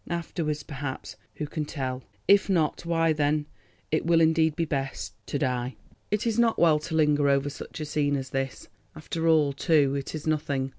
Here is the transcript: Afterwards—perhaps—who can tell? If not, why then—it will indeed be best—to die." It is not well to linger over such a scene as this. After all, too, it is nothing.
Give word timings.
Afterwards—perhaps—who 0.09 1.45
can 1.45 1.63
tell? 1.63 2.03
If 2.27 2.49
not, 2.49 2.87
why 2.87 3.13
then—it 3.13 4.03
will 4.03 4.19
indeed 4.19 4.55
be 4.55 4.65
best—to 4.65 5.37
die." 5.37 5.75
It 6.09 6.25
is 6.25 6.39
not 6.39 6.57
well 6.57 6.79
to 6.79 6.95
linger 6.95 7.29
over 7.29 7.51
such 7.51 7.79
a 7.79 7.85
scene 7.85 8.15
as 8.15 8.31
this. 8.31 8.67
After 8.95 9.27
all, 9.27 9.53
too, 9.53 9.93
it 9.93 10.15
is 10.15 10.25
nothing. 10.25 10.69